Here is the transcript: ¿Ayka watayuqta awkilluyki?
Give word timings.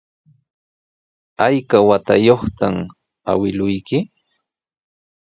¿Ayka 1.45 1.77
watayuqta 1.89 2.65
awkilluyki? 3.31 3.97